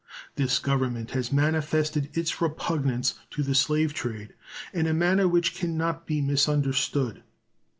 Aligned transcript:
This 0.35 0.57
Government 0.57 1.11
has 1.11 1.31
manifested 1.31 2.09
its 2.17 2.41
repugnance 2.41 3.13
to 3.29 3.43
the 3.43 3.53
slave 3.53 3.93
trade 3.93 4.33
in 4.73 4.87
a 4.87 4.95
manner 4.95 5.27
which 5.27 5.53
can 5.53 5.77
not 5.77 6.07
be 6.07 6.21
misunderstood. 6.21 7.21